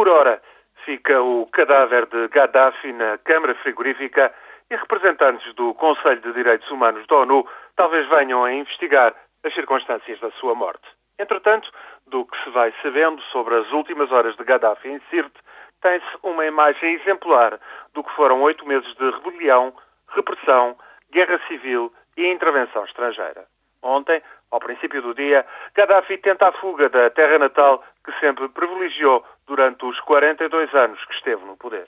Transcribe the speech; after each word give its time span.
Por 0.00 0.08
hora, 0.08 0.40
fica 0.86 1.20
o 1.20 1.44
cadáver 1.52 2.06
de 2.06 2.28
Gaddafi 2.28 2.90
na 2.90 3.18
Câmara 3.18 3.54
Frigorífica 3.56 4.32
e 4.70 4.74
representantes 4.74 5.54
do 5.56 5.74
Conselho 5.74 6.22
de 6.22 6.32
Direitos 6.32 6.70
Humanos 6.70 7.06
da 7.06 7.16
ONU 7.16 7.46
talvez 7.76 8.08
venham 8.08 8.42
a 8.42 8.50
investigar 8.50 9.14
as 9.44 9.52
circunstâncias 9.52 10.18
da 10.20 10.30
sua 10.30 10.54
morte. 10.54 10.88
Entretanto, 11.18 11.70
do 12.06 12.24
que 12.24 12.42
se 12.42 12.48
vai 12.48 12.72
sabendo 12.80 13.20
sobre 13.24 13.54
as 13.56 13.70
últimas 13.72 14.10
horas 14.10 14.34
de 14.36 14.42
Gaddafi 14.42 14.88
em 14.88 15.02
Sirte, 15.10 15.38
tem-se 15.82 16.16
uma 16.22 16.46
imagem 16.46 16.94
exemplar 16.94 17.60
do 17.92 18.02
que 18.02 18.16
foram 18.16 18.40
oito 18.40 18.66
meses 18.66 18.90
de 18.96 19.10
rebelião, 19.10 19.70
repressão, 20.14 20.78
guerra 21.12 21.38
civil 21.46 21.92
e 22.16 22.26
intervenção 22.26 22.86
estrangeira. 22.86 23.44
Ontem, 23.82 24.22
ao 24.50 24.60
princípio 24.60 25.02
do 25.02 25.14
dia, 25.14 25.44
Gaddafi 25.74 26.16
tenta 26.18 26.48
a 26.48 26.52
fuga 26.52 26.88
da 26.88 27.10
terra 27.10 27.38
natal 27.38 27.84
que 28.10 28.20
sempre 28.20 28.48
privilegiou 28.48 29.24
durante 29.46 29.84
os 29.84 29.98
42 30.00 30.74
anos 30.74 31.04
que 31.04 31.14
esteve 31.14 31.44
no 31.44 31.56
poder. 31.56 31.86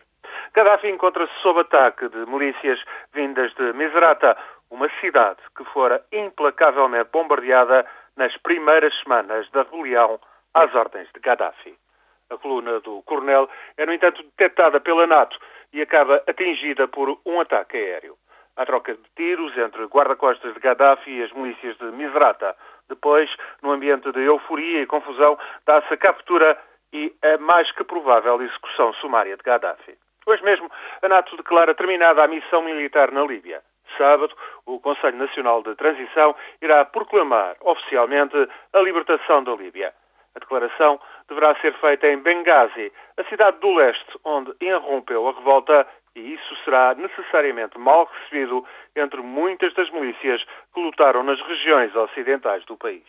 Gaddafi 0.55 0.89
encontra-se 0.89 1.33
sob 1.41 1.61
ataque 1.61 2.09
de 2.09 2.27
milícias 2.27 2.79
vindas 3.13 3.53
de 3.55 3.73
Misrata, 3.73 4.37
uma 4.71 4.89
cidade 5.01 5.41
que 5.57 5.65
fora 5.65 6.03
implacavelmente 6.13 7.11
bombardeada 7.13 7.87
nas 8.17 8.37
primeiras 8.39 8.95
semanas 9.01 9.51
da 9.51 9.63
rebelião 9.63 10.21
às 10.55 10.75
ordens 10.75 11.09
de 11.13 11.21
Gaddafi. 11.21 11.75
A 12.31 12.37
coluna 12.39 12.81
do 12.81 13.03
coronel 13.03 13.49
é, 13.77 13.85
no 13.85 13.93
entanto, 13.93 14.23
detectada 14.23 14.81
pela 14.81 15.07
NATO 15.07 15.39
e 15.73 15.83
acaba 15.83 16.23
atingida 16.27 16.89
por 16.89 17.19
um 17.27 17.41
ataque 17.41 17.77
aéreo. 17.77 18.17
Há 18.57 18.67
troca 18.67 18.95
de 18.95 19.03
tiros 19.17 19.57
entre 19.57 19.85
guarda-costas 19.85 20.53
de 20.53 20.61
Gaddafi 20.61 21.11
e 21.11 21.23
as 21.23 21.33
milícias 21.33 21.77
de 21.79 21.85
Misrata. 21.87 22.55
Depois, 22.89 23.31
no 23.63 23.73
ambiente 23.73 24.13
de 24.13 24.21
euforia 24.21 24.83
e 24.83 24.87
confusão, 24.87 25.39
dá-se 25.67 25.95
a 25.95 25.97
captura 25.97 26.59
e 26.93 27.15
a 27.23 27.39
mais 27.39 27.71
que 27.73 27.83
provável 27.85 28.43
execução 28.43 28.93
sumária 28.95 29.37
de 29.37 29.43
Gaddafi. 29.43 29.97
Hoje 30.27 30.45
mesmo, 30.45 30.71
a 31.01 31.09
NATO 31.09 31.37
declara 31.37 31.75
terminada 31.75 32.23
a 32.23 32.29
missão 32.29 32.63
militar 32.63 33.11
na 33.11 33.25
Líbia. 33.25 33.63
Sábado, 33.97 34.35
o 34.67 34.79
Conselho 34.81 35.17
Nacional 35.17 35.63
de 35.63 35.75
Transição 35.75 36.35
irá 36.61 36.85
proclamar 36.85 37.57
oficialmente 37.61 38.37
a 38.73 38.79
libertação 38.81 39.43
da 39.43 39.55
Líbia. 39.55 39.93
A 40.35 40.39
declaração 40.39 41.01
deverá 41.29 41.55
ser 41.61 41.75
feita 41.75 42.07
em 42.07 42.19
Benghazi, 42.19 42.93
a 43.19 43.25
cidade 43.25 43.59
do 43.59 43.75
leste 43.75 44.19
onde 44.25 44.53
irrompeu 44.61 45.29
a 45.29 45.33
revolta, 45.33 45.87
e 46.15 46.35
isso 46.35 46.57
será 46.65 46.95
necessariamente 46.95 47.79
mal 47.79 48.05
recebido 48.05 48.65
entre 48.97 49.21
muitas 49.21 49.73
das 49.75 49.91
milícias 49.91 50.43
que 50.75 50.81
lutaram 50.81 51.23
nas 51.23 51.41
regiões 51.41 51.95
ocidentais 51.95 52.65
do 52.67 52.77
país. 52.77 53.05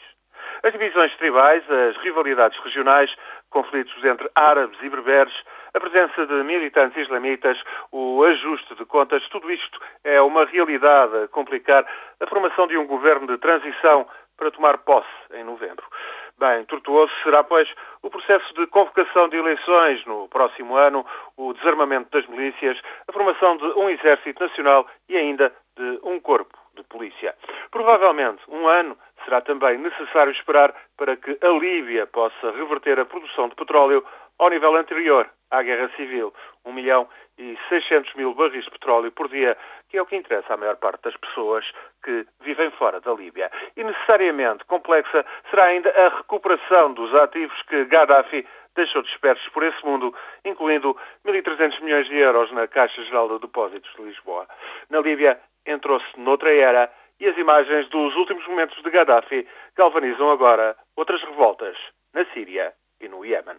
As 0.64 0.72
divisões 0.72 1.16
tribais, 1.18 1.64
as 1.70 1.98
rivalidades 1.98 2.58
regionais, 2.60 3.14
conflitos 3.50 4.04
entre 4.04 4.30
árabes 4.36 4.78
e 4.82 4.90
berberes, 4.90 5.34
a 5.74 5.80
presença 5.80 6.26
de 6.26 6.44
militantes 6.44 6.98
islamitas, 6.98 7.58
o 7.92 8.24
ajuste 8.24 8.76
de 8.76 8.86
contas, 8.86 9.28
tudo 9.30 9.52
isto 9.52 9.80
é 10.04 10.22
uma 10.22 10.46
realidade 10.46 11.24
a 11.24 11.28
complicar 11.28 11.86
a 12.20 12.28
formação 12.28 12.68
de 12.68 12.78
um 12.78 12.86
governo 12.86 13.28
de 13.28 13.38
transição 13.38 14.08
para 14.38 14.52
tomar 14.52 14.78
posse 14.80 15.08
em 15.34 15.44
novembro. 15.44 15.86
Bem, 16.40 16.66
tortuoso 16.66 17.12
será, 17.24 17.44
pois, 17.44 17.70
o 18.02 18.10
processo 18.10 18.54
de 18.56 18.66
convocação 18.68 19.30
de 19.30 19.38
eleições 19.38 20.04
no 20.06 20.28
próximo 20.28 20.76
ano, 20.76 21.06
o 21.38 21.54
desarmamento 21.54 22.10
das 22.12 22.28
milícias, 22.28 22.78
a 23.08 23.14
formação 23.14 23.56
de 23.58 23.66
um 23.80 23.90
exército 23.90 24.44
nacional 24.44 24.88
e 25.08 25.16
ainda 25.16 25.54
de 25.78 26.00
um 26.04 26.20
corpo 26.20 26.58
de 26.76 26.84
polícia. 26.84 27.36
Provavelmente 27.72 28.42
um 28.50 28.68
ano 28.68 28.98
será 29.24 29.42
também 29.42 29.78
necessário 29.78 30.32
esperar 30.32 30.74
para 30.98 31.16
que 31.16 31.38
a 31.42 31.50
Líbia 31.50 32.08
possa 32.08 32.52
reverter 32.52 33.00
a 33.00 33.06
produção 33.06 33.48
de 33.48 33.56
petróleo 33.56 34.04
ao 34.40 34.50
nível 34.50 34.76
anterior 34.76 35.30
à 35.54 35.62
Guerra 35.62 35.88
Civil, 35.96 36.34
1 36.66 36.74
milhão 36.74 37.08
e 37.38 37.58
600 37.70 38.14
mil 38.16 38.34
barris 38.34 38.66
de 38.66 38.72
petróleo 38.72 39.12
por 39.12 39.30
dia, 39.30 39.56
que 39.90 39.98
é 39.98 40.02
o 40.02 40.06
que 40.06 40.16
interessa 40.16 40.56
à 40.56 40.58
maior 40.58 40.78
parte 40.78 41.04
das 41.04 41.16
pessoas 41.18 41.64
que 42.04 42.26
vivem 42.42 42.72
fora 42.72 43.00
da 43.00 43.14
Líbia. 43.14 43.52
E 43.78 43.84
necessariamente 43.84 44.66
complexa 44.66 45.24
será 45.50 45.66
ainda 45.66 45.90
a 45.90 46.18
recuperação 46.18 46.94
dos 46.94 47.14
ativos 47.16 47.62
que 47.64 47.86
Gaddafi 47.86 48.46
deixou 48.76 49.04
dispersos 49.04 49.48
por 49.50 49.64
esse 49.64 49.86
mundo, 49.86 50.14
incluindo 50.44 50.98
1.300 51.24 51.80
milhões 51.82 52.08
de 52.08 52.18
euros 52.18 52.52
na 52.52 52.68
Caixa 52.68 53.04
Geral 53.04 53.30
de 53.30 53.40
Depósitos 53.40 53.94
de 53.96 54.02
Lisboa. 54.02 54.48
Na 54.90 55.00
Líbia 55.02 55.40
entrou-se 55.68 56.20
noutra 56.20 56.52
era 56.52 56.92
e 57.20 57.28
as 57.28 57.38
imagens 57.38 57.88
dos 57.90 58.16
últimos 58.16 58.46
momentos 58.48 58.82
de 58.82 58.90
Gaddafi 58.90 59.48
galvanizam 59.78 60.32
agora 60.32 60.76
outras 60.96 61.22
revoltas 61.22 61.78
na 62.12 62.26
Síria 62.34 62.74
e 63.00 63.08
no 63.08 63.24
Iémen. 63.24 63.58